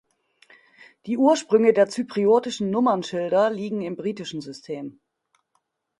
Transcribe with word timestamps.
Die 1.05 1.15
Ursprünge 1.19 1.73
der 1.73 1.87
zypriotischen 1.87 2.71
Nummernschilder 2.71 3.51
liegen 3.51 3.83
im 3.83 3.95
britischen 3.97 4.41
System. 4.41 4.99